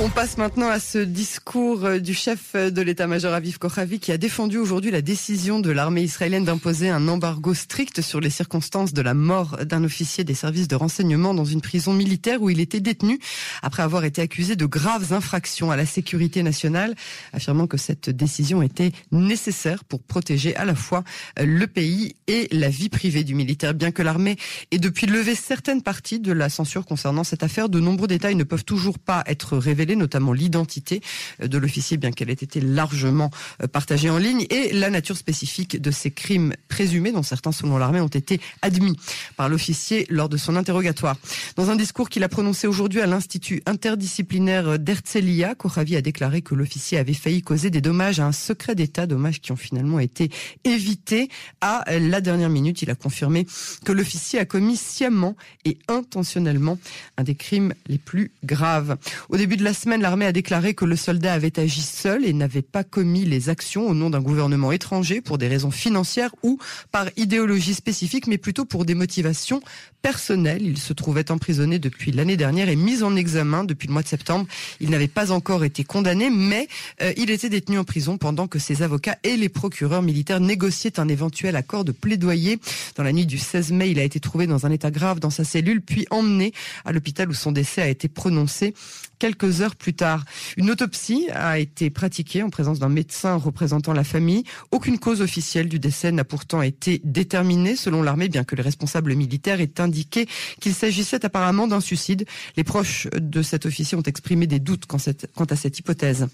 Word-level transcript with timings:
On 0.00 0.10
passe 0.10 0.38
maintenant 0.38 0.68
à 0.68 0.78
ce 0.78 0.98
discours 0.98 1.84
euh, 1.84 1.98
du 1.98 2.14
chef 2.14 2.54
de 2.54 2.82
l'état-major 2.82 3.34
Aviv 3.34 3.58
Kochavi 3.58 3.98
qui 3.98 4.12
a 4.12 4.16
défendu 4.16 4.56
aujourd'hui 4.56 4.92
la 4.92 5.02
décision 5.02 5.58
de 5.58 5.72
l'armée 5.72 6.02
israélienne 6.02 6.44
d'imposer 6.44 6.88
un 6.88 7.08
embargo 7.08 7.52
strict 7.52 8.00
sur 8.00 8.20
les 8.20 8.30
circonstances 8.30 8.92
de 8.92 9.02
la 9.02 9.12
mort 9.12 9.56
d'un 9.64 9.82
officier 9.82 10.22
des 10.22 10.34
services 10.34 10.68
de 10.68 10.76
renseignement 10.76 11.34
dans 11.34 11.44
une 11.44 11.60
prison 11.60 11.94
militaire 11.94 12.40
où 12.40 12.48
il 12.48 12.60
était 12.60 12.78
détenu 12.78 13.18
après 13.60 13.82
avoir 13.82 14.04
été 14.04 14.22
accusé 14.22 14.54
de 14.54 14.66
graves 14.66 15.12
infractions 15.12 15.72
à 15.72 15.76
la 15.76 15.84
sécurité 15.84 16.44
nationale, 16.44 16.94
affirmant 17.32 17.66
que 17.66 17.76
cette 17.76 18.08
décision 18.08 18.62
était 18.62 18.92
nécessaire 19.10 19.82
pour 19.82 20.00
protéger 20.04 20.54
à 20.54 20.64
la 20.64 20.76
fois 20.76 21.02
le 21.36 21.66
pays 21.66 22.14
et 22.28 22.46
la 22.52 22.68
vie 22.68 22.88
privée 22.88 23.24
du 23.24 23.34
militaire. 23.34 23.74
Bien 23.74 23.90
que 23.90 24.02
l'armée 24.02 24.36
ait 24.70 24.78
depuis 24.78 25.08
levé 25.08 25.34
certaines 25.34 25.82
parties 25.82 26.20
de 26.20 26.30
la 26.32 26.48
censure 26.48 26.86
concernant 26.86 27.24
cette 27.24 27.42
affaire, 27.42 27.68
de 27.68 27.80
nombreux 27.80 28.06
détails 28.06 28.36
ne 28.36 28.44
peuvent 28.44 28.64
toujours 28.64 29.00
pas 29.00 29.24
être 29.26 29.56
révélés 29.56 29.87
notamment 29.96 30.32
l'identité 30.32 31.00
euh, 31.42 31.48
de 31.48 31.58
l'officier, 31.58 31.96
bien 31.96 32.12
qu'elle 32.12 32.30
ait 32.30 32.32
été 32.32 32.60
largement 32.60 33.30
euh, 33.62 33.66
partagée 33.66 34.10
en 34.10 34.18
ligne, 34.18 34.46
et 34.50 34.72
la 34.72 34.90
nature 34.90 35.16
spécifique 35.16 35.80
de 35.80 35.90
ces 35.90 36.10
crimes 36.10 36.54
présumés, 36.68 37.12
dont 37.12 37.22
certains, 37.22 37.52
selon 37.52 37.78
l'armée, 37.78 38.00
ont 38.00 38.08
été 38.08 38.40
admis 38.62 38.96
par 39.36 39.48
l'officier 39.48 40.06
lors 40.10 40.28
de 40.28 40.36
son 40.36 40.56
interrogatoire. 40.56 41.16
Dans 41.56 41.70
un 41.70 41.76
discours 41.76 42.08
qu'il 42.08 42.24
a 42.24 42.28
prononcé 42.28 42.66
aujourd'hui 42.66 43.00
à 43.00 43.06
l'Institut 43.06 43.62
interdisciplinaire 43.66 44.78
d'Herzliya, 44.78 45.54
Kochavi 45.54 45.96
a 45.96 46.02
déclaré 46.02 46.42
que 46.42 46.54
l'officier 46.54 46.98
avait 46.98 47.14
failli 47.14 47.42
causer 47.42 47.70
des 47.70 47.80
dommages 47.80 48.20
à 48.20 48.26
un 48.26 48.32
secret 48.32 48.74
d'État, 48.74 49.06
dommages 49.06 49.40
qui 49.40 49.52
ont 49.52 49.56
finalement 49.56 49.98
été 49.98 50.30
évités 50.64 51.28
à 51.60 51.84
la 51.98 52.20
dernière 52.20 52.48
minute. 52.48 52.82
Il 52.82 52.90
a 52.90 52.94
confirmé 52.94 53.46
que 53.84 53.92
l'officier 53.92 54.38
a 54.38 54.44
commis 54.44 54.76
sciemment 54.76 55.36
et 55.64 55.78
intentionnellement 55.88 56.78
un 57.16 57.24
des 57.24 57.34
crimes 57.34 57.74
les 57.86 57.98
plus 57.98 58.30
graves. 58.44 58.96
Au 59.28 59.36
début 59.36 59.56
de 59.56 59.64
la 59.64 59.74
semaine, 59.78 60.02
l'armée 60.02 60.26
a 60.26 60.32
déclaré 60.32 60.74
que 60.74 60.84
le 60.84 60.96
soldat 60.96 61.32
avait 61.32 61.58
agi 61.58 61.80
seul 61.80 62.24
et 62.24 62.32
n'avait 62.32 62.62
pas 62.62 62.84
commis 62.84 63.24
les 63.24 63.48
actions 63.48 63.88
au 63.88 63.94
nom 63.94 64.10
d'un 64.10 64.20
gouvernement 64.20 64.72
étranger 64.72 65.20
pour 65.20 65.38
des 65.38 65.48
raisons 65.48 65.70
financières 65.70 66.34
ou 66.42 66.58
par 66.92 67.06
idéologie 67.16 67.74
spécifique, 67.74 68.26
mais 68.26 68.38
plutôt 68.38 68.64
pour 68.64 68.84
des 68.84 68.94
motivations 68.94 69.62
personnelles. 70.02 70.62
Il 70.62 70.78
se 70.78 70.92
trouvait 70.92 71.30
emprisonné 71.30 71.78
depuis 71.78 72.12
l'année 72.12 72.36
dernière 72.36 72.68
et 72.68 72.76
mis 72.76 73.02
en 73.02 73.16
examen 73.16 73.64
depuis 73.64 73.88
le 73.88 73.92
mois 73.92 74.02
de 74.02 74.08
septembre. 74.08 74.46
Il 74.80 74.90
n'avait 74.90 75.08
pas 75.08 75.32
encore 75.32 75.64
été 75.64 75.84
condamné, 75.84 76.30
mais 76.30 76.68
euh, 77.02 77.12
il 77.16 77.30
était 77.30 77.48
détenu 77.48 77.78
en 77.78 77.84
prison 77.84 78.18
pendant 78.18 78.46
que 78.46 78.58
ses 78.58 78.82
avocats 78.82 79.16
et 79.22 79.36
les 79.36 79.48
procureurs 79.48 80.02
militaires 80.02 80.40
négociaient 80.40 81.00
un 81.00 81.08
éventuel 81.08 81.56
accord 81.56 81.84
de 81.84 81.92
plaidoyer. 81.92 82.58
Dans 82.96 83.02
la 83.02 83.12
nuit 83.12 83.26
du 83.26 83.38
16 83.38 83.72
mai, 83.72 83.90
il 83.90 83.98
a 83.98 84.04
été 84.04 84.20
trouvé 84.20 84.46
dans 84.46 84.66
un 84.66 84.70
état 84.70 84.90
grave 84.90 85.20
dans 85.20 85.30
sa 85.30 85.44
cellule, 85.44 85.82
puis 85.82 86.06
emmené 86.10 86.52
à 86.84 86.92
l'hôpital 86.92 87.28
où 87.28 87.34
son 87.34 87.52
décès 87.52 87.82
a 87.82 87.88
été 87.88 88.08
prononcé 88.08 88.74
quelques 89.18 89.60
heures 89.60 89.76
plus 89.76 89.94
tard. 89.94 90.24
Une 90.56 90.70
autopsie 90.70 91.28
a 91.32 91.58
été 91.58 91.90
pratiquée 91.90 92.42
en 92.42 92.50
présence 92.50 92.78
d'un 92.78 92.88
médecin 92.88 93.36
représentant 93.36 93.92
la 93.92 94.04
famille. 94.04 94.44
Aucune 94.70 94.98
cause 94.98 95.20
officielle 95.20 95.68
du 95.68 95.78
décès 95.78 96.12
n'a 96.12 96.24
pourtant 96.24 96.62
été 96.62 97.00
déterminée 97.04 97.76
selon 97.76 98.02
l'armée, 98.02 98.28
bien 98.28 98.44
que 98.44 98.54
les 98.54 98.62
responsables 98.62 99.14
militaires 99.14 99.60
aient 99.60 99.80
indiqué 99.88 100.28
qu'il 100.60 100.74
s'agissait 100.74 101.24
apparemment 101.24 101.66
d'un 101.66 101.80
suicide. 101.80 102.26
Les 102.56 102.64
proches 102.64 103.08
de 103.12 103.42
cet 103.42 103.66
officier 103.66 103.96
ont 103.96 104.02
exprimé 104.02 104.46
des 104.46 104.60
doutes 104.60 104.86
quant 104.86 105.44
à 105.44 105.56
cette 105.56 105.78
hypothèse. 105.78 106.28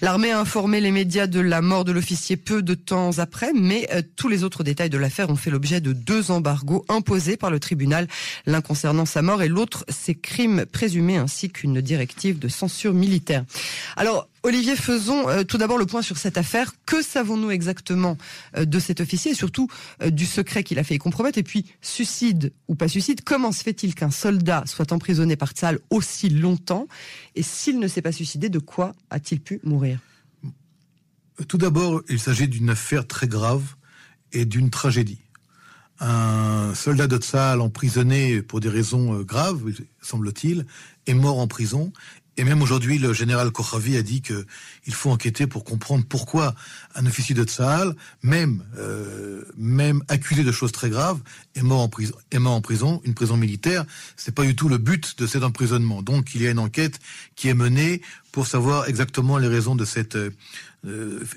L'armée 0.00 0.32
a 0.32 0.40
informé 0.40 0.80
les 0.80 0.90
médias 0.90 1.26
de 1.26 1.40
la 1.40 1.60
mort 1.60 1.84
de 1.84 1.92
l'officier 1.92 2.36
peu 2.36 2.62
de 2.62 2.74
temps 2.74 3.18
après, 3.18 3.52
mais 3.54 3.86
euh, 3.92 4.02
tous 4.16 4.28
les 4.28 4.42
autres 4.42 4.64
détails 4.64 4.90
de 4.90 4.98
l'affaire 4.98 5.30
ont 5.30 5.36
fait 5.36 5.50
l'objet 5.50 5.80
de 5.80 5.92
deux 5.92 6.30
embargos 6.30 6.84
imposés 6.88 7.36
par 7.36 7.50
le 7.50 7.60
tribunal, 7.60 8.08
l'un 8.46 8.60
concernant 8.60 9.06
sa 9.06 9.22
mort 9.22 9.42
et 9.42 9.48
l'autre 9.48 9.84
ses 9.88 10.14
crimes 10.14 10.66
présumés 10.66 11.16
ainsi 11.16 11.50
qu'une 11.50 11.80
directive 11.80 12.38
de 12.38 12.48
censure 12.48 12.94
militaire. 12.94 13.44
Alors, 13.96 14.28
Olivier, 14.44 14.74
faisons 14.74 15.28
euh, 15.28 15.44
tout 15.44 15.56
d'abord 15.56 15.78
le 15.78 15.86
point 15.86 16.02
sur 16.02 16.18
cette 16.18 16.36
affaire. 16.36 16.72
Que 16.84 17.00
savons-nous 17.00 17.52
exactement 17.52 18.18
euh, 18.56 18.64
de 18.64 18.80
cet 18.80 19.00
officier 19.00 19.32
et 19.32 19.34
surtout 19.34 19.68
euh, 20.02 20.10
du 20.10 20.26
secret 20.26 20.64
qu'il 20.64 20.80
a 20.80 20.84
fait 20.84 20.98
compromettre? 20.98 21.38
Et 21.38 21.44
puis, 21.44 21.66
suicide 21.80 22.52
ou 22.66 22.74
pas 22.74 22.88
suicide, 22.88 23.22
comment 23.22 23.52
se 23.52 23.62
fait-il 23.62 23.94
qu'un 23.94 24.10
soldat 24.10 24.64
soit 24.66 24.90
emprisonné 24.90 25.36
par 25.36 25.52
Tsal 25.52 25.78
aussi 25.90 26.28
longtemps? 26.28 26.88
Et 27.36 27.44
s'il 27.44 27.78
ne 27.78 27.86
s'est 27.86 28.02
pas 28.02 28.10
suicidé, 28.10 28.48
de 28.48 28.58
quoi 28.58 28.94
a-t-il 29.10 29.40
pu 29.40 29.60
mourir? 29.62 30.00
Tout 31.46 31.58
d'abord, 31.58 32.02
il 32.08 32.18
s'agit 32.18 32.48
d'une 32.48 32.70
affaire 32.70 33.06
très 33.06 33.28
grave 33.28 33.62
et 34.32 34.44
d'une 34.44 34.70
tragédie. 34.70 35.20
Un 36.00 36.74
soldat 36.74 37.06
de 37.06 37.16
Tsal 37.16 37.60
emprisonné 37.60 38.42
pour 38.42 38.58
des 38.58 38.68
raisons 38.68 39.20
graves, 39.20 39.62
semble-t-il, 40.00 40.66
est 41.06 41.14
mort 41.14 41.38
en 41.38 41.46
prison 41.46 41.92
et 42.38 42.44
même 42.44 42.62
aujourd'hui, 42.62 42.98
le 42.98 43.12
général 43.12 43.50
Kochavi 43.50 43.96
a 43.96 44.02
dit 44.02 44.22
que 44.22 44.46
il 44.86 44.94
faut 44.94 45.10
enquêter 45.10 45.46
pour 45.46 45.64
comprendre 45.64 46.04
pourquoi 46.08 46.54
un 46.94 47.04
officier 47.04 47.34
de 47.34 47.44
Tsahal, 47.44 47.94
même 48.22 48.62
euh, 48.78 49.44
même 49.58 50.02
accusé 50.08 50.42
de 50.42 50.50
choses 50.50 50.72
très 50.72 50.88
graves, 50.88 51.20
est 51.54 51.62
mort 51.62 51.80
en 51.80 51.88
prison. 51.88 52.14
Est 52.30 52.38
mort 52.38 52.54
en 52.54 52.62
prison, 52.62 53.02
une 53.04 53.12
prison 53.12 53.36
militaire. 53.36 53.84
C'est 54.16 54.34
pas 54.34 54.44
du 54.44 54.56
tout 54.56 54.70
le 54.70 54.78
but 54.78 55.18
de 55.18 55.26
cet 55.26 55.44
emprisonnement. 55.44 56.00
Donc, 56.00 56.34
il 56.34 56.42
y 56.42 56.46
a 56.46 56.50
une 56.50 56.58
enquête 56.58 57.00
qui 57.36 57.48
est 57.48 57.54
menée 57.54 58.00
pour 58.32 58.46
savoir 58.46 58.88
exactement 58.88 59.36
les 59.36 59.48
raisons 59.48 59.74
de 59.74 59.84
cette 59.84 60.16
euh, 60.16 60.30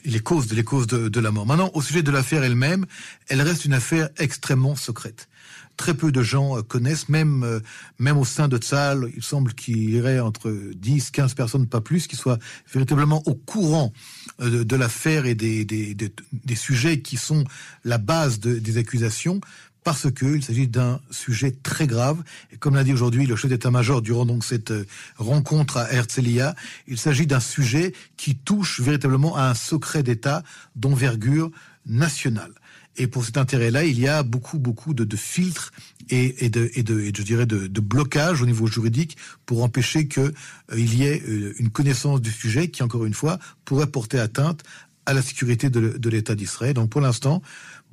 les 0.06 0.22
causes 0.22 0.52
les 0.54 0.64
causes 0.64 0.88
de 0.88 1.20
la 1.20 1.32
mort. 1.32 1.46
Maintenant, 1.46 1.72
au 1.74 1.82
sujet 1.82 2.04
de 2.04 2.12
l'affaire 2.12 2.44
elle-même, 2.44 2.86
elle 3.28 3.42
reste 3.42 3.66
une 3.66 3.74
affaire 3.74 4.08
extrêmement 4.18 4.76
secrète 4.78 5.28
très 5.78 5.94
peu 5.94 6.12
de 6.12 6.22
gens 6.22 6.58
euh, 6.58 6.62
connaissent, 6.62 7.10
même 7.10 7.44
euh, 7.44 7.60
même 8.00 8.18
au 8.18 8.26
sein 8.26 8.48
de 8.48 8.58
Tzal, 8.58 9.10
il 9.16 9.24
semble 9.24 9.54
qu'il 9.54 9.90
y 9.90 10.00
aurait 10.00 10.20
entre 10.20 10.52
10, 10.76 11.12
15 11.12 11.34
personnes, 11.34 11.68
pas 11.68 11.82
plus, 11.82 12.08
qui 12.08 12.16
soient 12.16 12.40
véritablement 12.72 13.22
au 13.26 13.36
courant 13.36 13.94
euh, 14.42 14.64
de, 14.64 14.76
l'affaire 14.76 15.26
et 15.26 15.36
des, 15.36 15.66
des, 15.66 15.96
des, 15.96 16.56
sujets 16.56 17.02
qui 17.02 17.18
sont 17.18 17.44
la 17.84 17.98
base 17.98 18.40
des 18.40 18.78
accusations, 18.78 19.40
parce 19.84 20.12
qu'il 20.12 20.44
s'agit 20.44 20.68
d'un 20.68 21.00
sujet 21.12 21.52
très 21.52 21.88
grave. 21.88 22.24
Et 22.52 22.58
comme 22.58 22.76
l'a 22.76 22.84
dit 22.84 22.94
aujourd'hui 22.94 23.28
le 23.28 23.36
chef 23.36 23.50
d'état-major 23.50 24.02
durant 24.02 24.26
donc 24.26 24.44
cette 24.44 24.74
rencontre 25.18 25.78
à 25.78 25.92
Herzliya, 25.92 26.56
il 26.88 26.98
s'agit 26.98 27.28
d'un 27.28 27.40
sujet 27.40 27.94
qui 28.18 28.36
touche 28.36 28.82
véritablement 28.82 29.38
à 29.38 29.44
un 29.44 29.54
secret 29.54 30.02
d'État 30.02 30.44
d'envergure 30.76 31.52
nationale. 31.86 32.52
Et 32.98 33.08
pour 33.08 33.26
cet 33.26 33.38
intérêt-là, 33.38 33.84
il 33.84 34.00
y 34.00 34.08
a 34.08 34.24
beaucoup, 34.24 34.58
beaucoup 34.58 34.94
de, 34.94 35.04
de 35.04 35.16
filtres 35.18 35.72
et, 36.10 36.46
et, 36.46 36.50
de, 36.50 36.70
et, 36.76 36.84
de, 36.84 37.00
et 37.00 37.12
je 37.16 37.24
dirais 37.24 37.46
de, 37.46 37.68
de 37.68 37.82
blocage 37.82 38.42
au 38.42 38.46
niveau 38.46 38.68
juridique 38.68 39.18
pour 39.46 39.64
empêcher 39.64 40.08
qu'il 40.08 40.24
euh, 40.24 40.80
y 40.80 41.04
ait 41.04 41.22
euh, 41.28 41.54
une 41.58 41.70
connaissance 41.70 42.22
du 42.22 42.32
sujet 42.32 42.70
qui, 42.70 42.84
encore 42.84 43.06
une 43.06 43.14
fois, 43.14 43.40
pourrait 43.66 43.88
porter 43.88 44.20
atteinte 44.20 44.64
à 45.06 45.14
la 45.14 45.22
sécurité 45.22 45.70
de, 45.70 45.98
de 45.98 46.10
l'État 46.10 46.36
d'Israël. 46.36 46.74
Donc 46.74 46.90
pour 46.90 47.02
l'instant, 47.02 47.42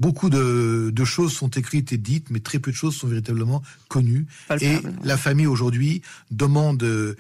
beaucoup 0.01 0.31
de, 0.31 0.91
de, 0.93 1.05
choses 1.05 1.33
sont 1.33 1.51
écrites 1.51 1.93
et 1.93 1.99
dites, 1.99 2.31
mais 2.31 2.41
très 2.41 2.59
peu 2.59 2.71
de 2.71 2.77
choses 2.77 2.97
sont 2.97 3.07
véritablement 3.07 3.63
connues. 3.89 4.27
et 4.61 4.79
la 5.05 5.17
famille 5.17 5.47
aujourd'hui 5.47 6.03
demande 6.31 6.83
euh, 6.83 7.17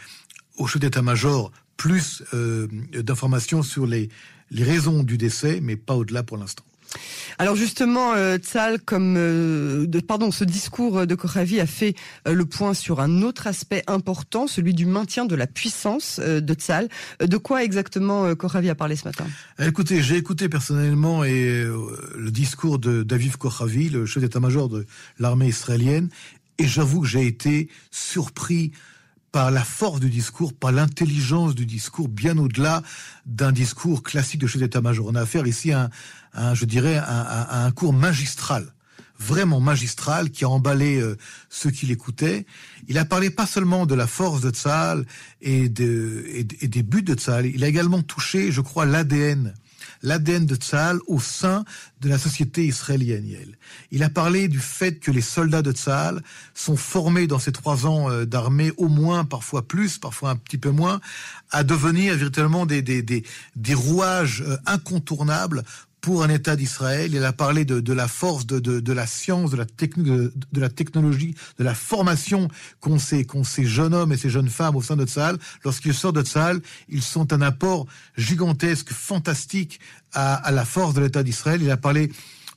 au 0.57 0.67
chef 0.67 0.81
d'état-major 0.81 1.53
plus 1.77 2.23
euh, 2.33 2.69
d'informations 2.93 3.63
sur 3.63 3.87
les, 3.87 4.09
les 4.51 4.65
raisons 4.65 5.03
du 5.03 5.19
décès, 5.19 5.61
mais 5.63 5.77
pas 5.77 5.95
au-delà 5.95 6.23
pour 6.23 6.37
l'instant. 6.37 6.65
Alors 7.39 7.57
justement, 7.57 8.13
euh, 8.15 8.39
Tzal, 8.39 8.81
comme 8.81 9.17
euh, 9.17 9.87
pardon, 10.07 10.31
ce 10.31 10.45
discours 10.45 11.07
de 11.07 11.15
Kochavi 11.15 11.61
a 11.61 11.67
fait 11.67 11.95
euh, 12.29 12.35
le 12.35 12.45
point 12.45 12.75
sur 12.75 13.01
un 13.01 13.23
autre 13.23 13.47
aspect 13.47 13.83
important, 13.87 14.47
celui 14.47 14.75
du 14.75 14.87
maintien 14.87 15.25
de 15.25 15.35
la 15.35 15.47
puissance 15.47 16.21
euh, 16.23 16.41
de 16.41 16.55
Tzal. 16.55 16.89
De 17.21 17.37
quoi 17.37 17.65
exactement 17.65 18.35
Kochavi 18.35 18.71
a 18.71 18.75
parlé 18.75 18.97
ce 18.97 19.05
matin? 19.05 19.27
Écoutez, 19.59 20.03
j'ai 20.03 20.17
écouté 20.17 20.49
personnellement 20.49 21.23
le 21.23 22.31
discours 22.31 22.79
de 22.79 23.03
David 23.03 23.37
Kochavi, 23.37 23.89
le 23.89 24.07
chef 24.07 24.23
d'état-major 24.23 24.69
de 24.69 24.87
l'armée 25.19 25.49
israélienne, 25.49 26.09
et 26.59 26.67
j'avoue 26.67 27.01
que 27.01 27.09
j'ai 27.09 27.27
été 27.27 27.69
surpris 27.91 28.73
par 29.33 29.51
la 29.51 29.65
force 29.65 29.99
du 29.99 30.11
discours, 30.11 30.53
par 30.53 30.71
l'intelligence 30.71 31.55
du 31.55 31.65
discours, 31.65 32.09
bien 32.09 32.37
au-delà 32.37 32.83
d'un 33.25 33.51
discours 33.51 34.03
classique 34.03 34.41
de 34.41 34.47
chef 34.47 34.61
d'état-major. 34.61 35.07
On 35.09 35.15
a 35.15 35.23
affaire 35.23 35.47
ici 35.47 35.73
à 35.73 35.89
un, 36.35 36.55
je 36.55 36.67
dirais, 36.67 36.97
à, 36.97 37.65
un 37.65 37.71
cours 37.73 37.95
magistral 37.95 38.73
vraiment 39.19 39.61
magistral 39.61 40.31
qui 40.31 40.45
a 40.45 40.49
emballé 40.49 41.01
euh, 41.01 41.17
ceux 41.49 41.71
qui 41.71 41.87
l'écoutaient. 41.87 42.45
Il 42.89 42.99
a 42.99 43.05
parlé 43.05 43.31
pas 43.31 43.47
seulement 43.47 43.87
de 43.87 43.95
la 43.95 44.09
force 44.09 44.41
de 44.41 44.51
Tzal 44.51 45.07
et, 45.41 45.67
et, 45.67 45.69
des 45.69 46.83
buts 46.83 47.05
de 47.05 47.15
Tzal, 47.15 47.47
il 47.47 47.63
a 47.63 47.69
également 47.69 48.03
touché, 48.03 48.51
je 48.51 48.61
crois, 48.61 48.85
l'ADN 48.85 49.55
l'ADN 50.03 50.47
de 50.47 50.55
Tzahal 50.55 50.99
au 51.07 51.21
sein 51.21 51.65
de 52.01 52.09
la 52.09 52.19
société 52.19 52.67
israélienne. 52.67 53.57
Il 53.91 54.03
a 54.03 54.11
parlé 54.11 54.49
du 54.49 54.59
fait 54.59 54.99
que 54.99 55.11
les 55.11 55.21
soldats 55.21 55.63
de 55.63 55.73
Tzahal 55.73 56.23
sont 56.55 56.77
formés 56.77 57.27
dans 57.27 57.39
ces 57.39 57.53
trois 57.53 57.87
ans 57.87 58.11
euh, 58.11 58.25
d'armée, 58.25 58.73
au 58.77 58.89
moins, 58.89 59.25
parfois 59.25 59.67
plus, 59.67 59.99
parfois 59.99 60.31
un 60.31 60.37
petit 60.37 60.59
peu 60.59 60.71
moins, 60.71 61.01
à 61.51 61.65
devenir 61.65 62.17
véritablement 62.17 62.67
des, 62.67 62.83
des, 62.83 63.03
des, 63.03 63.25
des 63.57 63.75
rouages 63.75 64.43
euh, 64.47 64.57
incontournables 64.67 65.63
pour 66.03 66.25
un 66.25 66.29
État 66.29 66.57
d'Israël. 66.57 67.15
Il 67.15 67.25
a 67.25 67.33
parlé 67.33 67.65
de, 67.65 67.93
la 67.93 68.09
force, 68.09 68.45
de, 68.45 68.93
la 68.93 69.07
science, 69.07 69.53
de 69.53 69.57
la, 69.57 69.65
de, 69.65 70.61
la 70.61 70.69
technologie, 70.69 71.35
de 71.59 71.65
la 71.65 71.75
formation 71.75 72.49
qu'ont 72.81 72.99
ces, 72.99 73.27
ces 73.45 73.65
jeunes 73.65 73.95
hommes 73.95 74.13
et 74.13 74.19
ces 74.19 74.29
jeunes 74.29 74.51
femmes 74.51 74.77
au 74.77 74.83
sein 74.83 74.97
de 74.97 75.07
Tzahal. 75.07 75.39
Lorsqu'ils 75.65 75.95
sortent 75.95 76.17
de 76.17 76.23
Tzahal, 76.23 76.61
ils 76.89 77.03
sont 77.03 77.33
un 77.33 77.41
apport 77.41 77.87
gigantesque, 78.19 78.93
fantastique 78.93 79.81
à, 80.13 80.35
à 80.35 80.51
la 80.51 80.65
force 80.65 80.93
de 80.93 81.01
l'État 81.01 81.23
d'Israël. 81.23 81.63
Il 81.63 81.71
a 81.71 81.77
parlé 81.77 82.11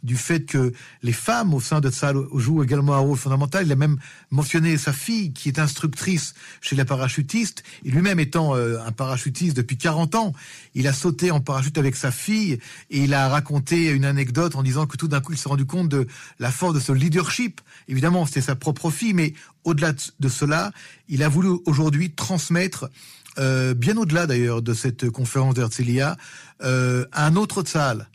du 0.05 0.15
fait 0.15 0.45
que 0.45 0.71
les 1.03 1.11
femmes 1.11 1.53
au 1.53 1.59
sein 1.59 1.81
de 1.81 1.89
Tzal 1.89 2.15
jouent 2.33 2.63
également 2.63 2.93
un 2.93 2.99
rôle 2.99 3.17
fondamental. 3.17 3.65
Il 3.65 3.71
a 3.71 3.75
même 3.75 3.97
mentionné 4.31 4.77
sa 4.77 4.93
fille 4.93 5.33
qui 5.33 5.49
est 5.49 5.59
instructrice 5.59 6.33
chez 6.61 6.75
les 6.75 6.85
parachutistes. 6.85 7.63
Et 7.83 7.89
lui-même 7.89 8.19
étant 8.19 8.55
euh, 8.55 8.77
un 8.85 8.91
parachutiste 8.91 9.57
depuis 9.57 9.77
40 9.77 10.15
ans, 10.15 10.33
il 10.75 10.87
a 10.87 10.93
sauté 10.93 11.31
en 11.31 11.41
parachute 11.41 11.77
avec 11.77 11.95
sa 11.95 12.11
fille 12.11 12.59
et 12.89 13.03
il 13.03 13.13
a 13.13 13.27
raconté 13.27 13.89
une 13.89 14.05
anecdote 14.05 14.55
en 14.55 14.63
disant 14.63 14.85
que 14.85 14.95
tout 14.95 15.07
d'un 15.07 15.21
coup 15.21 15.33
il 15.33 15.37
s'est 15.37 15.49
rendu 15.49 15.65
compte 15.65 15.89
de 15.89 16.07
la 16.39 16.51
force 16.51 16.75
de 16.75 16.79
ce 16.79 16.91
leadership. 16.91 17.59
Évidemment, 17.87 18.25
c'était 18.25 18.41
sa 18.41 18.55
propre 18.55 18.91
fille, 18.91 19.13
mais 19.13 19.33
au-delà 19.63 19.93
de 20.19 20.29
cela, 20.29 20.71
il 21.09 21.23
a 21.23 21.29
voulu 21.29 21.49
aujourd'hui 21.65 22.11
transmettre 22.11 22.89
euh, 23.37 23.73
bien 23.73 23.97
au-delà 23.97 24.27
d'ailleurs 24.27 24.61
de 24.61 24.73
cette 24.73 25.09
conférence 25.09 25.55
d'Herzliya, 25.55 26.15
euh, 26.63 27.05
un 27.11 27.35
autre 27.35 27.63
Tzal, 27.63 28.07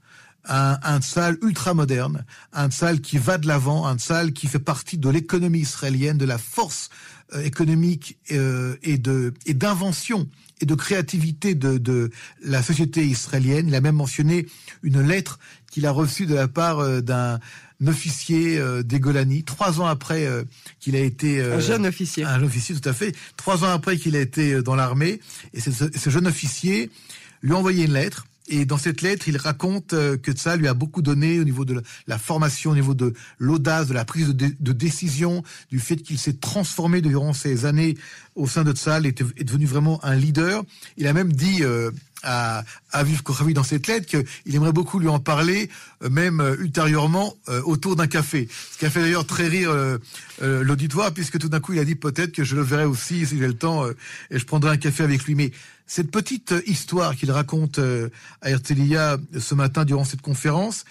un, 0.49 0.79
un 0.83 1.01
tsal 1.01 1.39
ultra 1.43 1.75
moderne, 1.75 2.25
un 2.53 2.71
tsal 2.71 3.01
qui 3.01 3.19
va 3.19 3.39
de 3.39 3.47
l'avant, 3.47 3.87
un 3.87 3.99
tsal 3.99 4.33
qui 4.33 4.47
fait 4.47 4.59
partie 4.59 4.99
de 4.99 5.09
l'économie 5.09 5.61
israélienne, 5.61 6.19
de 6.19 6.25
la 6.25 6.39
force 6.39 6.91
euh, 7.35 7.43
économique 7.45 8.19
euh, 8.33 8.77
et 8.83 8.99
de 8.99 9.35
et 9.47 9.55
d'invention 9.55 10.29
et 10.63 10.67
de 10.67 10.75
créativité 10.75 11.55
de, 11.55 11.79
de 11.79 12.11
la 12.43 12.63
société 12.63 13.07
israélienne. 13.07 13.69
Il 13.69 13.75
a 13.75 13.81
même 13.81 13.97
mentionné 13.97 14.47
une 14.83 15.01
lettre 15.01 15.39
qu'il 15.71 15.87
a 15.87 15.91
reçue 15.91 16.27
de 16.27 16.35
la 16.35 16.49
part 16.49 16.81
euh, 16.81 17.01
d'un 17.01 17.39
officier 17.87 18.61
des 18.85 19.01
Golani, 19.01 19.43
trois 19.43 19.81
ans 19.81 19.87
après 19.87 20.29
qu'il 20.81 20.95
a 20.97 21.01
été 21.01 21.41
un 21.41 21.61
jeune 21.61 21.87
officier, 21.87 22.25
un 22.25 22.43
officier 22.43 22.79
tout 22.79 22.87
à 22.87 22.93
fait, 22.93 23.17
trois 23.39 23.65
ans 23.65 23.71
après 23.71 23.97
qu'il 23.97 24.15
a 24.17 24.21
été 24.21 24.61
dans 24.61 24.75
l'armée, 24.75 25.19
et 25.55 25.61
ce, 25.63 25.71
ce 25.71 26.11
jeune 26.11 26.27
officier 26.27 26.91
lui 27.41 27.53
a 27.55 27.57
envoyé 27.57 27.87
une 27.87 27.95
lettre 27.95 28.27
et 28.51 28.65
dans 28.65 28.77
cette 28.79 29.01
lettre, 29.01 29.29
il 29.29 29.37
raconte 29.37 29.93
euh, 29.93 30.17
que 30.17 30.37
ça 30.37 30.57
lui 30.57 30.67
a 30.67 30.75
beaucoup 30.75 31.03
donné 31.03 31.39
au 31.39 31.45
niveau 31.45 31.65
de 31.65 31.81
la 32.09 32.19
formation, 32.19 32.73
au 32.73 32.75
niveau 32.75 32.95
de 32.95 33.15
l'audace, 33.39 33.87
de 33.87 33.95
la 33.95 34.05
prise 34.05 34.29
de, 34.29 34.73
décision, 34.73 35.45
du 35.71 35.79
fait 35.79 35.97
qu'il 35.97 36.19
s'est 36.19 36.35
transformé 36.35 37.01
durant 37.01 37.33
ces 37.33 37.65
années 37.65 37.97
au 38.35 38.49
sein 38.49 38.65
de 38.65 38.73
Tzal, 38.73 39.07
est, 39.07 39.21
est 39.37 39.45
devenu 39.45 39.67
vraiment 39.67 40.05
un 40.05 40.17
leader. 40.17 40.65
Il 40.97 41.07
a 41.07 41.13
même 41.13 41.33
dit 41.33 41.63
euh, 41.63 41.93
à 42.23 42.65
Aviv 42.93 43.23
Kochavi 43.23 43.55
dans 43.55 43.63
cette 43.63 43.87
lettre 43.87 44.07
qu'il 44.07 44.55
aimerait 44.55 44.73
beaucoup 44.73 44.99
lui 44.99 45.09
en 45.09 45.19
parler, 45.19 45.71
euh, 46.03 46.11
même 46.11 46.57
ultérieurement, 46.59 47.35
autour 47.65 47.97
d'un 47.97 48.07
café. 48.07 48.49
Ce 48.73 48.79
qui 48.79 48.87
a 48.87 48.91
fait 48.91 49.01
d'ailleurs 49.01 49.27
très 49.27 49.49
rire 49.49 49.73
l'auditoire, 50.41 51.13
puisque 51.13 51.39
tout 51.39 51.49
d'un 51.49 51.61
coup, 51.61 51.73
il 51.73 51.79
a 51.79 51.85
dit 51.85 51.95
peut-être 51.95 52.33
que 52.33 52.45
je 52.45 52.57
le 52.57 52.63
verrai 52.63 52.85
aussi 52.85 53.27
si 53.27 53.39
j'ai 53.39 53.47
le 53.47 53.55
temps, 53.55 53.87
et 54.31 54.39
je 54.39 54.45
prendrai 54.45 54.71
un 54.71 54.77
café 54.77 55.03
avec 55.03 55.25
lui. 55.25 55.35
Mais 55.35 55.53
cette 55.91 56.13
petite 56.13 56.55
histoire 56.69 57.17
qu'il 57.17 57.33
raconte 57.33 57.81
euh, 57.81 58.11
à 58.43 58.51
Ertelia 58.51 59.19
ce 59.37 59.57
matin 59.57 59.85
durant 59.85 60.05
cette 60.05 60.23
conférence, 60.23 60.85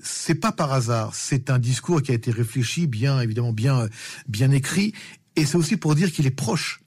c'est 0.00 0.36
pas 0.36 0.52
par 0.52 0.72
hasard. 0.72 1.12
C'est 1.12 1.50
un 1.50 1.58
discours 1.58 2.02
qui 2.02 2.12
a 2.12 2.14
été 2.14 2.30
réfléchi, 2.30 2.86
bien 2.86 3.20
évidemment 3.20 3.52
bien 3.52 3.88
bien 4.28 4.52
écrit, 4.52 4.94
et 5.34 5.44
c'est 5.44 5.56
aussi 5.56 5.76
pour 5.76 5.96
dire 5.96 6.12
qu'il 6.12 6.24
est 6.26 6.30
proche. 6.30 6.83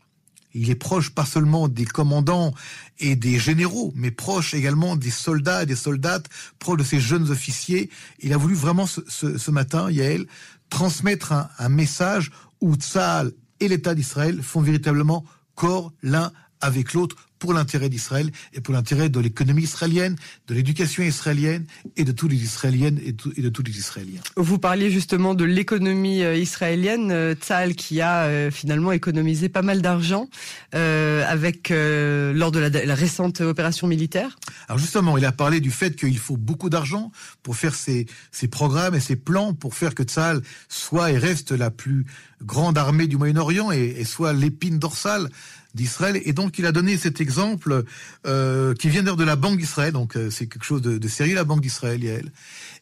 Il 0.57 0.69
est 0.69 0.75
proche 0.75 1.11
pas 1.11 1.25
seulement 1.25 1.67
des 1.67 1.85
commandants 1.85 2.53
et 2.99 3.15
des 3.15 3.37
généraux, 3.37 3.93
mais 3.95 4.11
proche 4.11 4.53
également 4.53 4.95
des 4.95 5.11
soldats 5.11 5.63
et 5.63 5.65
des 5.65 5.75
soldates, 5.75 6.25
proche 6.57 6.79
de 6.79 6.83
ces 6.83 6.99
jeunes 6.99 7.29
officiers. 7.29 7.89
Il 8.19 8.33
a 8.33 8.37
voulu 8.37 8.55
vraiment 8.55 8.87
ce, 8.87 9.51
matin, 9.51 9.91
Yael, 9.91 10.25
transmettre 10.69 11.31
un, 11.31 11.49
un 11.59 11.69
message 11.69 12.31
où 12.59 12.75
Tzahal 12.75 13.33
et 13.59 13.67
l'État 13.67 13.93
d'Israël 13.93 14.41
font 14.41 14.61
véritablement 14.61 15.23
corps 15.55 15.93
l'un 16.01 16.31
avec 16.61 16.93
l'autre 16.93 17.15
pour 17.39 17.53
l'intérêt 17.53 17.89
d'Israël 17.89 18.31
et 18.53 18.61
pour 18.61 18.73
l'intérêt 18.73 19.09
de 19.09 19.19
l'économie 19.19 19.63
israélienne, 19.63 20.15
de 20.47 20.53
l'éducation 20.53 21.03
israélienne 21.03 21.65
et 21.95 22.03
de 22.03 22.11
tous 22.11 22.27
les 22.27 22.37
Israéliennes 22.37 22.99
et, 23.03 23.11
de 23.11 23.49
tous 23.49 23.63
les 23.63 23.77
Israéliens. 23.77 24.21
Vous 24.35 24.57
parliez 24.57 24.89
justement 24.89 25.35
de 25.35 25.43
l'économie 25.43 26.23
euh, 26.23 26.35
israélienne, 26.35 27.11
euh, 27.11 27.35
Tzal 27.35 27.75
qui 27.75 28.01
a 28.01 28.23
euh, 28.23 28.51
finalement 28.51 28.91
économisé 28.91 29.49
pas 29.49 29.61
mal 29.61 29.81
d'argent 29.81 30.29
avec 30.73 31.69
lors 31.69 32.51
de 32.51 32.59
la, 32.59 32.95
récente 32.95 33.41
opération 33.41 33.87
militaire. 33.87 34.37
Alors 34.67 34.79
justement, 34.79 35.17
il 35.17 35.25
a 35.25 35.31
parlé 35.31 35.59
du 35.59 35.71
fait 35.71 35.95
qu'il 35.95 36.17
faut 36.17 36.37
beaucoup 36.37 36.69
d'argent 36.69 37.11
pour 37.43 37.55
faire 37.55 37.75
ces, 37.75 38.07
programmes 38.49 38.95
et 38.95 38.99
ces 38.99 39.15
plans 39.15 39.53
pour 39.53 39.75
faire 39.75 39.95
que 39.95 40.03
Tzal 40.03 40.41
soit 40.69 41.11
et 41.11 41.17
reste 41.17 41.51
la 41.51 41.71
plus 41.71 42.05
grande 42.43 42.77
armée 42.77 43.07
du 43.07 43.17
Moyen-Orient 43.17 43.71
et, 43.71 43.95
et 43.97 44.05
soit 44.05 44.33
l'épine 44.33 44.79
dorsale 44.79 45.29
d'Israël. 45.77 46.21
Et 46.25 46.33
donc, 46.33 46.59
il 46.59 46.65
a 46.65 46.73
donné 46.73 46.97
cet 46.97 47.21
exemple 47.21 47.83
euh, 48.25 48.73
qui 48.73 48.89
vient 48.89 49.01
d'ailleurs 49.01 49.15
de 49.15 49.23
la 49.23 49.37
Banque 49.37 49.57
d'Israël. 49.57 49.93
Donc, 49.93 50.17
euh, 50.17 50.29
c'est 50.29 50.47
quelque 50.47 50.65
chose 50.65 50.81
de, 50.81 51.07
sérieux, 51.07 51.35
la 51.35 51.45
Banque 51.45 51.61
d'Israël. 51.61 52.29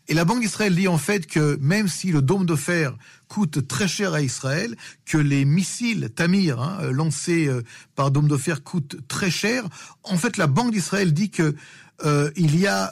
Et 0.07 0.13
la 0.13 0.25
Banque 0.25 0.42
d'Israël 0.42 0.74
dit 0.74 0.88
en 0.88 0.97
fait 0.97 1.27
que 1.27 1.57
même 1.62 1.88
si 1.88 2.12
le 2.12 2.21
dôme 2.21 2.45
de 2.45 2.56
fer 2.56 2.95
coûte 3.27 3.68
très 3.68 3.88
cher 3.88 4.13
à 4.13 4.21
Israël, 4.21 4.75
que 5.06 5.18
les 5.18 5.45
missiles 5.45 6.09
Tamir 6.15 6.59
hein, 6.62 6.92
lancés 6.92 7.47
euh, 7.47 7.62
par 7.95 8.12
dôme 8.12 8.27
de 8.27 8.38
fer 8.38 8.63
coûtent 8.63 8.98
très 9.07 9.30
cher, 9.30 9.63
en 10.03 10.18
fait, 10.18 10.38
la 10.38 10.48
Banque 10.48 10.71
d'Israël 10.71 11.13
dit 11.13 11.30
que 11.30 11.56
il 12.36 12.59
y 12.59 12.68
a 12.68 12.91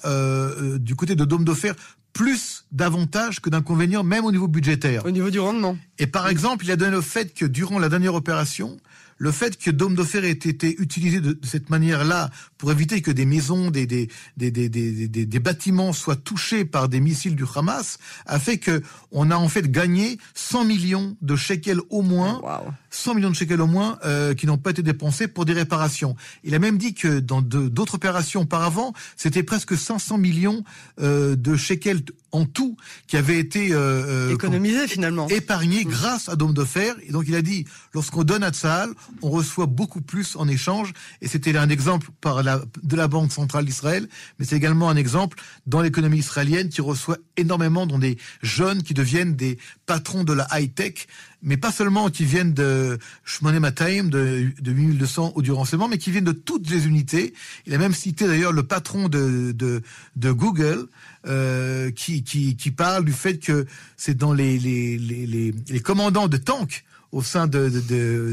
du 0.78 0.96
côté 0.96 1.16
de 1.16 1.26
dôme 1.26 1.44
de 1.44 1.54
fer 1.54 1.76
plus 2.14 2.66
d'avantages 2.72 3.42
que 3.42 3.50
d'inconvénients, 3.50 4.04
même 4.04 4.24
au 4.24 4.32
niveau 4.32 4.48
budgétaire. 4.48 5.06
Au 5.06 5.12
niveau 5.12 5.30
du 5.30 5.40
rendement. 5.40 5.78
Et 6.00 6.08
par 6.08 6.28
exemple, 6.28 6.66
il 6.66 6.72
a 6.72 6.76
donné 6.76 6.92
le 6.92 7.02
fait 7.02 7.34
que 7.34 7.46
durant 7.46 7.80
la 7.80 7.90
dernière 7.90 8.14
opération, 8.14 8.78
le 9.18 9.32
fait 9.32 9.58
que 9.58 9.72
Dôme 9.72 9.96
de 9.96 10.04
Fer 10.04 10.26
ait 10.26 10.32
été 10.32 10.76
utilisé 10.82 11.22
de, 11.22 11.40
cette 11.44 11.70
manière-là 11.70 12.30
pour 12.58 12.72
éviter 12.72 13.02
que 13.02 13.12
des 13.12 13.26
maisons, 13.26 13.72
des, 13.72 13.86
des, 13.86 14.10
des, 14.38 14.52
des, 14.52 15.40
bâtiments 15.40 15.94
soient 15.94 16.16
touchés 16.16 16.66
par 16.66 16.90
des 16.90 17.00
missiles 17.00 17.36
du 17.36 17.46
Hamas 17.56 18.00
a 18.26 18.40
fait 18.40 18.58
que 18.58 18.82
on 19.12 19.32
a 19.32 19.36
en 19.36 19.48
fait 19.48 19.70
gagné 19.72 20.18
100 20.34 20.66
millions 20.66 21.16
de 21.22 21.36
shekels 21.36 21.80
au 21.90 22.02
moins, 22.02 22.42
100 22.90 23.16
millions 23.16 23.30
de 23.30 23.36
shekels 23.36 23.62
au 23.62 23.68
moins 23.68 23.98
euh, 24.06 24.34
qui 24.34 24.46
n'ont 24.46 24.58
pas 24.58 24.72
été 24.72 24.82
dépensés 24.82 25.28
pour 25.28 25.46
des 25.46 25.54
réparations. 25.54 26.16
Il 26.44 26.56
a 26.56 26.60
même 26.60 26.78
dit 26.78 26.94
que 26.94 27.20
dans 27.20 27.42
d'autres 27.42 27.96
opérations 27.96 28.42
auparavant, 28.42 28.94
c'était 29.16 29.44
presque 29.44 29.78
500 29.78 30.18
millions 30.18 30.64
euh, 31.02 31.36
de 31.36 31.56
shekels 31.56 32.03
lived 32.10 32.23
en 32.34 32.46
tout 32.46 32.76
qui 33.08 33.16
avaient 33.16 33.40
été 33.40 33.70
euh, 33.72 34.34
économisés 34.34 34.88
finalement, 34.88 35.28
épargnés 35.30 35.86
mmh. 35.86 35.90
grâce 35.90 36.30
à 36.30 36.36
Dôme 36.36 36.54
de 36.54 36.66
Fer. 36.66 36.96
Et 37.08 37.12
donc 37.12 37.26
il 37.28 37.36
a 37.36 37.42
dit, 37.42 37.66
lorsqu'on 37.94 38.24
donne 38.24 38.44
à 38.44 38.52
Tsahal, 38.52 38.90
on 39.22 39.30
reçoit 39.30 39.68
beaucoup 39.68 40.02
plus 40.02 40.36
en 40.36 40.48
échange. 40.48 40.92
Et 41.22 41.28
c'était 41.28 41.56
un 41.56 41.70
exemple 41.70 42.10
par 42.20 42.44
la, 42.44 42.62
de 42.82 42.96
la 42.96 43.08
Banque 43.08 43.32
centrale 43.32 43.66
d'Israël, 43.66 44.10
mais 44.40 44.46
c'est 44.46 44.58
également 44.58 44.90
un 44.90 44.98
exemple 44.98 45.38
dans 45.68 45.82
l'économie 45.82 46.18
israélienne 46.18 46.70
qui 46.70 46.82
reçoit 46.82 47.18
énormément 47.38 47.86
dans 47.86 48.00
des 48.00 48.18
jeunes 48.42 48.84
qui 48.84 48.94
deviennent 48.94 49.36
des 49.36 49.58
patrons 49.86 50.24
de 50.24 50.34
la 50.34 50.48
high-tech, 50.52 51.08
mais 51.44 51.58
pas 51.58 51.72
seulement 51.72 52.10
qui 52.10 52.26
viennent 52.26 52.54
de 52.54 52.98
Shmoné 53.26 53.60
Mataim, 53.60 54.06
de, 54.06 54.50
de 54.60 54.72
8200 54.72 55.34
ou 55.36 55.42
du 55.42 55.52
renseignement, 55.52 55.88
mais 55.88 55.98
qui 55.98 56.10
viennent 56.10 56.24
de 56.24 56.32
toutes 56.32 56.70
les 56.70 56.88
unités. 56.88 57.34
Il 57.68 57.74
a 57.74 57.78
même 57.78 57.94
cité 57.94 58.28
d'ailleurs 58.28 58.54
le 58.54 58.64
patron 58.64 59.10
de, 59.10 59.52
de, 59.52 59.82
de 60.16 60.32
Google, 60.32 60.88
euh, 61.26 61.92
qui, 61.92 62.23
qui, 62.24 62.72
parle 62.72 63.06
du 63.06 63.14
fait 63.14 63.38
que 63.38 63.66
c'est 63.98 64.16
dans 64.16 64.34
les, 64.34 64.58
les, 64.58 64.98
les, 64.98 65.80
commandants 65.80 66.28
de 66.28 66.38
tanks 66.38 66.84
au 67.12 67.22
sein 67.22 67.48
de, 67.48 67.70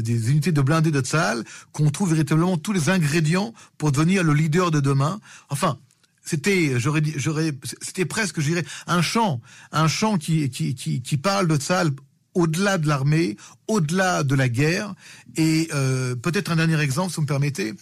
des 0.01 0.31
unités 0.31 0.51
de 0.51 0.61
blindés 0.61 0.91
de 0.91 1.01
Tzahal 1.01 1.43
qu'on 1.71 1.89
trouve 1.91 2.11
véritablement 2.11 2.57
tous 2.57 2.73
les 2.73 2.89
ingrédients 2.89 3.53
pour 3.77 3.91
devenir 3.91 4.23
le 4.23 4.33
leader 4.33 4.71
de 4.71 4.79
demain. 4.79 5.19
Enfin, 5.49 5.77
c'était, 6.23 6.79
j'aurais 6.79 7.01
j'aurais, 7.15 7.51
c'était 7.81 8.05
presque, 8.05 8.39
je 8.39 8.47
dirais, 8.47 8.65
un 8.87 9.01
chant, 9.01 9.41
un 9.71 9.87
chant 9.87 10.17
qui, 10.17 10.49
qui, 10.49 10.73
qui, 10.73 11.17
parle 11.17 11.47
de 11.47 11.57
Tzahal 11.57 11.91
au-delà 12.33 12.77
de 12.77 12.87
l'armée, 12.87 13.37
au-delà 13.67 14.23
de 14.23 14.35
la 14.35 14.49
guerre. 14.49 14.93
Et 15.35 15.69
euh, 15.73 16.15
peut-être 16.15 16.51
un 16.51 16.55
dernier 16.55 16.79
exemple, 16.79 17.09
si 17.09 17.15
vous 17.17 17.23
me 17.23 17.27
permettez. 17.27 17.73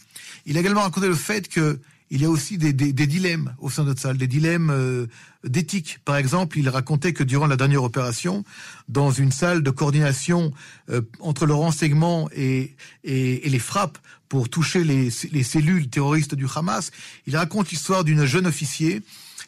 Il 0.46 0.58
a 0.58 0.60
également 0.60 0.82
raconté 0.82 1.08
le 1.08 1.16
fait 1.16 1.48
que 1.48 1.80
il 2.12 2.22
y 2.22 2.25
a 2.25 2.30
aussi 2.30 2.58
des, 2.58 2.74
des, 2.74 2.92
des 2.92 3.08
dilemmes 3.08 3.54
au 3.60 3.70
sein 3.70 3.84
de 3.84 3.98
salle, 3.98 4.18
des 4.18 4.28
dilemmes 4.28 4.72
euh, 4.72 5.08
d'éthique. 5.44 6.00
Par 6.06 6.18
exemple, 6.18 6.58
il 6.58 6.68
racontait 6.70 7.13
que 7.13 7.24
durant 7.24 7.48
la 7.48 7.56
dernière 7.56 7.84
opération, 7.84 8.44
dans 8.88 9.12
une 9.12 9.32
salle 9.32 9.62
de 9.62 9.70
coordination 9.70 10.51
euh, 10.89 11.01
entre 11.20 11.46
le 11.46 11.54
renseignement 11.54 12.30
et, 12.34 12.75
et, 13.04 13.46
et, 13.46 13.50
les 13.50 13.60
frappes 13.60 13.98
pour 14.28 14.50
toucher 14.50 14.84
les, 14.84 15.10
les 15.32 15.44
cellules 15.44 15.89
terroristes 15.89 16.36
du 16.36 16.48
Hamas, 16.54 16.92
il 17.28 17.38
raconte 17.38 17.70
l'histoire 17.70 18.04
d'une 18.04 18.25
jeune 18.25 18.48
officier 18.48 19.01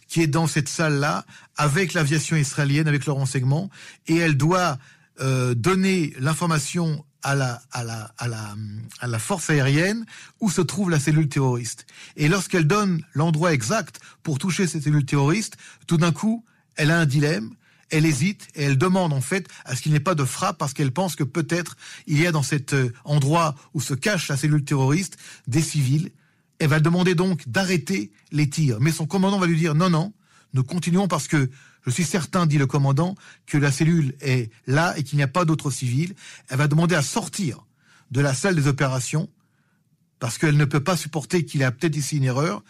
qui 0.07 0.21
est 0.21 0.27
dans 0.27 0.45
cette 0.45 0.67
salle-là 0.67 1.25
avec 1.55 1.93
l'aviation 1.93 2.35
israélienne, 2.35 2.87
avec 2.87 3.05
le 3.05 3.13
renseignement, 3.13 3.69
et 4.07 4.17
elle 4.17 4.35
doit 4.35 4.77
euh, 5.21 5.53
donner 5.55 6.13
l'information 6.19 7.05
à 7.23 7.35
la, 7.35 7.61
à 7.71 7.83
la, 7.83 8.13
à 8.17 8.27
la, 8.27 8.55
à 8.99 9.07
la 9.07 9.19
force 9.19 9.49
aérienne 9.49 10.05
où 10.39 10.49
se 10.49 10.61
trouve 10.61 10.89
la 10.89 10.99
cellule 10.99 11.29
terroriste. 11.29 11.85
Et 12.15 12.27
lorsqu'elle 12.27 12.65
donne 12.65 13.03
l'endroit 13.13 13.53
exact 13.53 13.99
pour 14.23 14.39
toucher 14.39 14.67
cette 14.67 14.83
cellule 14.83 15.05
terroriste, 15.05 15.57
tout 15.87 15.97
d'un 15.97 16.11
coup, 16.11 16.43
elle 16.75 16.91
a 16.91 16.99
un 16.99 17.05
dilemme, 17.05 17.51
elle 17.89 18.05
hésite 18.05 18.47
et 18.55 18.63
elle 18.63 18.77
demande 18.77 19.13
en 19.13 19.21
fait 19.21 19.47
à 19.65 19.75
ce 19.75 19.81
qu'il 19.81 19.91
n'y 19.91 19.97
ait 19.97 20.01
pas 20.01 20.15
de 20.15 20.25
frappe 20.25 20.57
parce 20.57 20.73
qu'elle 20.73 20.91
pense 20.91 21.15
que 21.15 21.23
peut-être 21.23 21.75
il 22.07 22.19
y 22.19 22.25
a 22.25 22.31
dans 22.31 22.43
cet 22.43 22.73
euh, 22.73 22.91
endroit 23.03 23.55
où 23.73 23.81
se 23.81 23.93
cache 23.93 24.27
la 24.29 24.37
cellule 24.37 24.63
terroriste 24.63 25.17
des 25.47 25.61
civils. 25.61 26.11
Elle 26.59 26.69
va 26.69 26.79
demander 26.79 27.15
donc 27.15 27.47
d'arrêter 27.47 28.11
les 28.31 28.49
tirs. 28.49 28.79
Mais 28.79 28.91
son 28.91 29.05
commandant 29.05 29.39
va 29.39 29.47
lui 29.47 29.57
dire 29.57 29.75
non, 29.75 29.89
non, 29.89 30.13
nous 30.53 30.63
continuons 30.63 31.07
parce 31.07 31.27
que 31.27 31.49
je 31.85 31.91
suis 31.91 32.03
certain, 32.03 32.45
dit 32.45 32.57
le 32.57 32.67
commandant, 32.67 33.15
que 33.45 33.57
la 33.57 33.71
cellule 33.71 34.15
est 34.21 34.51
là 34.67 34.97
et 34.97 35.03
qu'il 35.03 35.17
n'y 35.17 35.23
a 35.23 35.27
pas 35.27 35.45
d'autres 35.45 35.71
civils. 35.71 36.13
Elle 36.49 36.57
va 36.57 36.67
demander 36.67 36.95
à 36.95 37.01
sortir 37.01 37.65
de 38.11 38.21
la 38.21 38.33
salle 38.33 38.55
des 38.55 38.67
opérations 38.67 39.29
parce 40.19 40.37
qu'elle 40.37 40.57
ne 40.57 40.65
peut 40.65 40.83
pas 40.83 40.95
supporter 40.95 41.45
qu'il 41.45 41.61
y 41.61 41.63
a 41.63 41.71
peut-être 41.71 41.95
ici 41.95 42.17
une 42.17 42.25
erreur. 42.25 42.63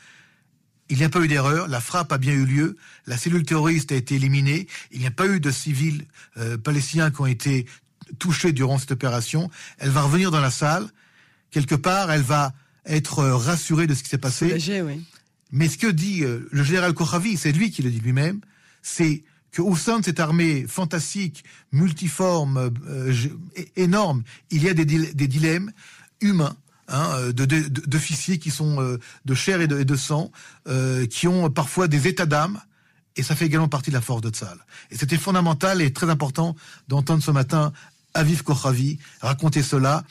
Il 0.89 0.97
n'y 0.97 1.03
a 1.03 1.09
pas 1.09 1.19
eu 1.19 1.27
d'erreur, 1.27 1.67
la 1.67 1.79
frappe 1.81 2.11
a 2.11 2.17
bien 2.17 2.33
eu 2.33 2.45
lieu, 2.45 2.77
la 3.05 3.17
cellule 3.17 3.43
terroriste 3.43 3.91
a 3.91 3.95
été 3.95 4.15
éliminée, 4.15 4.67
il 4.91 4.99
n'y 4.99 5.07
a 5.07 5.11
pas 5.11 5.27
eu 5.27 5.39
de 5.39 5.51
civils 5.51 6.05
euh, 6.37 6.57
palestiniens 6.57 7.11
qui 7.11 7.21
ont 7.21 7.25
été 7.25 7.65
touchés 8.19 8.51
durant 8.51 8.77
cette 8.77 8.91
opération. 8.91 9.49
Elle 9.77 9.89
va 9.89 10.01
revenir 10.01 10.31
dans 10.31 10.41
la 10.41 10.51
salle, 10.51 10.89
quelque 11.49 11.75
part, 11.75 12.11
elle 12.11 12.21
va 12.21 12.53
être 12.85 13.19
euh, 13.19 13.35
rassurée 13.35 13.87
de 13.87 13.93
ce 13.93 14.03
qui 14.03 14.09
s'est 14.09 14.17
passé. 14.17 14.47
Mais 15.51 15.67
ce 15.67 15.77
que 15.77 15.87
dit 15.87 16.23
euh, 16.23 16.47
le 16.51 16.63
général 16.63 16.93
Kochavi, 16.93 17.37
c'est 17.37 17.51
lui 17.51 17.71
qui 17.71 17.83
le 17.83 17.91
dit 17.91 17.99
lui-même, 17.99 18.41
c'est 18.81 19.23
que 19.51 19.61
au 19.61 19.75
sein 19.75 19.99
de 19.99 20.05
cette 20.05 20.19
armée 20.19 20.65
fantastique, 20.67 21.43
multiforme, 21.71 22.71
euh, 22.87 23.13
énorme, 23.75 24.23
il 24.49 24.63
y 24.63 24.69
a 24.69 24.73
des, 24.73 24.85
dilemmes 24.85 25.71
humains. 26.21 26.55
Hein, 26.87 27.31
d'officiers 27.31 28.37
qui 28.37 28.51
sont 28.51 28.81
euh, 28.81 28.97
de 29.23 29.33
chair 29.33 29.61
et 29.61 29.67
de, 29.67 29.83
de 29.83 29.95
sang, 29.95 30.29
euh, 30.67 31.05
qui 31.05 31.25
ont 31.25 31.49
parfois 31.49 31.87
des 31.87 32.09
états 32.09 32.25
d'âme, 32.25 32.59
et 33.15 33.23
ça 33.23 33.33
fait 33.33 33.45
également 33.45 33.69
partie 33.69 33.91
de 33.91 33.95
la 33.95 34.01
force 34.01 34.21
de 34.21 34.29
Tzal. 34.29 34.57
Et 34.89 34.97
c'était 34.97 35.17
fondamental 35.17 35.81
et 35.81 35.93
très 35.93 36.09
important 36.09 36.53
d'entendre 36.89 37.23
ce 37.23 37.31
matin 37.31 37.71
Aviv 38.13 38.43
Kochavi 38.43 38.99
raconter 39.21 39.63
cela. 39.63 40.03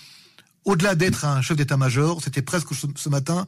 Au-delà 0.65 0.95
d'être 0.95 1.27
un 1.27 1.43
chef 1.43 1.57
d'état-major, 1.59 2.23
c'était 2.23 2.41
presque 2.41 2.69
ce 2.75 3.09
matin 3.11 3.47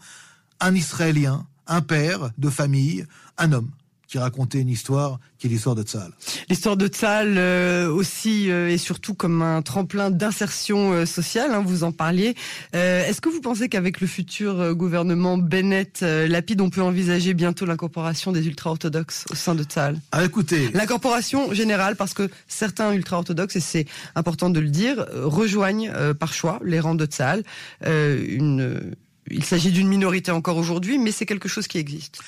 un 0.60 0.74
Israélien, 0.74 1.46
un 1.66 1.80
père 1.80 2.32
de 2.36 2.50
famille, 2.50 3.06
un 3.38 3.52
homme 3.52 3.70
qui 4.12 4.18
racontait 4.18 4.60
une 4.60 4.68
histoire 4.68 5.20
qui 5.38 5.46
est 5.46 5.50
l'histoire 5.50 5.74
de 5.74 5.82
Tzal. 5.82 6.12
L'histoire 6.50 6.76
de 6.76 6.86
Tzal 6.86 7.38
euh, 7.38 7.90
aussi 7.90 8.50
euh, 8.50 8.68
et 8.68 8.76
surtout 8.76 9.14
comme 9.14 9.40
un 9.40 9.62
tremplin 9.62 10.10
d'insertion 10.10 10.92
euh, 10.92 11.06
sociale, 11.06 11.50
hein, 11.52 11.62
vous 11.64 11.82
en 11.82 11.92
parliez. 11.92 12.34
Est-ce 12.74 13.22
que 13.22 13.30
vous 13.30 13.40
pensez 13.40 13.70
qu'avec 13.70 14.02
le 14.02 14.06
futur 14.06 14.74
gouvernement 14.74 15.38
Bennett-Lapide, 15.38 16.60
on 16.60 16.68
peut 16.68 16.82
envisager 16.82 17.32
bientôt 17.32 17.64
l'incorporation 17.64 18.32
des 18.32 18.46
ultra-orthodoxes 18.46 19.24
au 19.30 19.34
sein 19.34 19.54
de 19.54 19.62
Tzal 19.62 19.98
Ah 20.12 20.22
écoutez... 20.24 20.68
L'incorporation 20.74 21.54
générale, 21.54 21.96
parce 21.96 22.12
que 22.12 22.28
certains 22.48 22.92
ultra-orthodoxes, 22.92 23.56
et 23.56 23.60
c'est 23.60 23.86
important 24.14 24.50
de 24.50 24.60
le 24.60 24.68
dire, 24.68 25.06
rejoignent 25.14 25.90
par 26.14 26.34
choix 26.34 26.60
les 26.62 26.80
rangs 26.80 26.94
de 26.94 27.06
Tzal. 27.06 27.44
une 27.82 28.92
il 29.30 29.44
s'agit 29.44 29.70
d'une 29.70 29.88
minorité 29.88 30.30
encore 30.30 30.56
aujourd'hui, 30.56 30.98
mais 30.98 31.12
c'est 31.12 31.26
quelque 31.26 31.48
chose 31.48 31.66
qui 31.66 31.78
existe. 31.78 32.20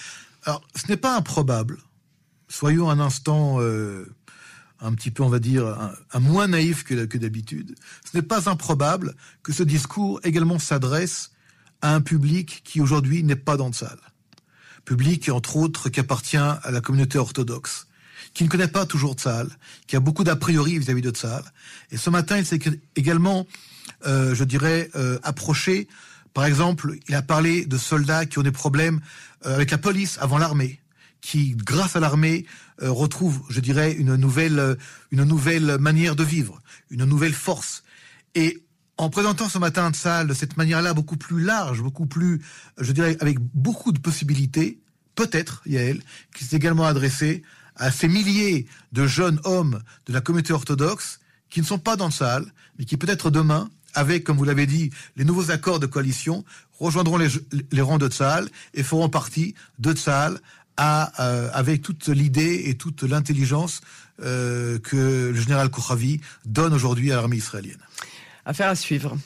Alors, 0.45 0.63
ce 0.77 0.89
n'est 0.89 0.97
pas 0.97 1.17
improbable. 1.17 1.79
Soyons 2.49 2.91
un 2.91 3.01
instant 3.01 3.61
euh, 3.61 4.07
un 4.81 4.95
petit 4.95 5.11
peu, 5.11 5.23
on 5.23 5.29
va 5.29 5.39
dire, 5.39 5.67
un, 6.13 6.21
moins 6.21 6.49
naïf 6.49 6.85
que, 6.85 7.17
d'habitude. 7.17 7.75
Ce 8.05 8.17
n'est 8.17 8.23
pas 8.23 8.49
improbable 8.51 9.15
que 9.43 9.53
ce 9.53 9.63
discours 9.63 10.21
également 10.25 10.59
s'adresse 10.59 11.33
à 11.81 11.95
un 11.95 12.01
public 12.01 12.63
qui 12.65 12.81
aujourd'hui 12.81 13.23
n'est 13.25 13.37
pas 13.37 13.57
dans 13.57 13.69
le 13.69 13.73
salle. 13.73 13.99
Public, 14.85 15.31
entre 15.31 15.57
autres, 15.57 15.89
qui 15.89 16.01
appartient 16.01 16.37
à 16.37 16.71
la 16.71 16.81
communauté 16.83 17.19
orthodoxe, 17.19 17.87
qui 18.35 18.45
ne 18.45 18.49
connaît 18.51 18.69
pas 18.69 18.85
toujours 18.85 19.15
Tzal, 19.15 19.49
qui 19.87 19.97
a 19.97 20.01
beaucoup 20.01 20.25
d'a 20.25 20.37
priori 20.37 20.79
vis-à-vis 20.79 21.01
de 21.01 21.11
Tzal. 21.11 21.43
Et 21.91 21.97
ce 21.97 22.11
matin, 22.11 22.37
il 22.37 22.45
s'est 22.45 22.61
également, 22.97 23.47
euh, 24.07 24.35
je 24.35 24.45
dirais, 24.45 24.91
euh, 24.97 25.19
approché 25.23 25.89
par 26.35 26.45
exemple, 26.45 26.97
il 27.09 27.15
a 27.15 27.23
parlé 27.23 27.65
de 27.65 27.79
soldats 27.79 28.27
qui 28.27 28.39
ont 28.39 28.43
des 28.43 28.53
problèmes 28.53 29.01
euh, 29.47 29.55
avec 29.55 29.71
la 29.71 29.79
police 29.79 30.19
avant 30.21 30.37
l'armée, 30.37 30.81
qui, 31.21 31.55
grâce 31.55 31.95
à 31.95 32.01
l'armée, 32.01 32.45
euh, 32.83 32.91
retrouvent, 32.91 33.43
je 33.49 33.61
dirais, 33.61 33.93
une 33.93 34.17
nouvelle, 34.17 34.59
euh, 34.59 34.75
une 35.13 35.23
nouvelle 35.23 35.79
manière 35.79 36.17
de 36.17 36.25
vivre, 36.25 36.61
une 36.91 37.05
nouvelle 37.05 37.33
force. 37.33 37.85
Et 38.35 38.65
en 38.97 39.11
présentant 39.11 39.49
ce 39.49 39.59
matin 39.59 39.91
de 39.93 39.97
salle 39.97 40.27
de 40.27 40.35
cette 40.35 40.57
manière-là, 40.57 40.93
beaucoup 40.93 41.17
plus 41.17 41.41
large, 41.41 41.83
beaucoup 41.83 42.07
plus, 42.07 42.43
je 42.79 42.91
dirais, 42.91 43.17
avec 43.21 43.39
beaucoup 43.39 43.93
de 43.93 44.01
possibilités, 44.01 44.81
peut-être, 45.15 45.63
Yael, 45.67 46.03
qui 46.35 46.45
s'est 46.45 46.57
également 46.57 46.85
adressé 46.85 47.45
à 47.77 47.93
ces 47.93 48.09
milliers 48.09 48.67
de 48.91 49.07
jeunes 49.07 49.41
hommes 49.45 49.83
de 50.07 50.13
la 50.13 50.21
communauté 50.21 50.53
orthodoxe 50.53 51.21
qui 51.49 51.61
ne 51.61 51.67
sont 51.67 51.79
pas 51.79 51.95
dans 51.95 52.07
le 52.07 52.13
salle, 52.13 52.53
mais 52.77 52.85
qui 52.85 52.97
peut-être 52.97 53.31
demain 53.31 53.71
avec, 53.95 54.25
comme 54.25 54.37
vous 54.37 54.45
l'avez 54.45 54.67
dit, 54.67 54.91
les 55.17 55.25
nouveaux 55.25 55.51
accords 55.51 55.81
de 55.81 55.87
coalition, 55.87 56.45
rejoindront 56.79 57.19
les, 57.19 57.81
rangs 57.81 57.99
de 57.99 58.09
Tsahal 58.09 58.49
et 58.75 58.83
feront 58.83 59.09
partie 59.09 59.55
de 59.79 59.93
Tsahal 59.93 60.39
euh, 60.81 61.51
avec 61.53 61.83
toute 61.83 62.09
l'idée 62.09 62.65
et 62.67 62.75
toute 62.75 63.03
l'intelligence 63.03 63.81
euh, 64.23 64.79
que 64.81 65.31
le 65.33 65.41
général 65.41 65.71
Kochavi 65.71 66.21
donne 66.45 66.75
aujourd'hui 66.75 67.13
à 67.13 67.17
l'armée 67.17 67.37
israélienne. 67.37 67.79
Affaire 68.45 68.69
à 68.69 68.75
suivre. 68.75 69.17